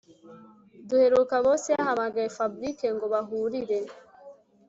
Duheruka 0.87 1.35
boss 1.45 1.63
yahamagaye 1.75 2.27
Fabric 2.37 2.79
ngo 2.95 3.05
bahurire 3.13 3.77